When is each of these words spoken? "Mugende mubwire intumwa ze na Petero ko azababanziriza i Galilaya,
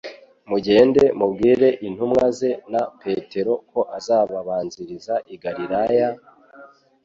"Mugende 0.49 1.03
mubwire 1.19 1.69
intumwa 1.87 2.23
ze 2.37 2.51
na 2.71 2.81
Petero 3.01 3.53
ko 3.71 3.79
azababanziriza 3.97 5.13
i 5.33 5.35
Galilaya, 5.43 6.09